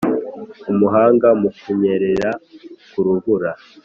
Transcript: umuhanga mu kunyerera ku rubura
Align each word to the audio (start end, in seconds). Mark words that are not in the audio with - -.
umuhanga 0.71 1.27
mu 1.41 1.49
kunyerera 1.59 2.29
ku 2.89 2.99
rubura 3.05 3.51